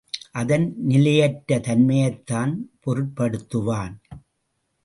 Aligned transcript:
அதன் 0.31 0.65
நிலையற்றத் 0.87 1.63
தன்மையைத்தான் 1.67 2.53
பொருட்படுத்துவான்! 2.85 3.95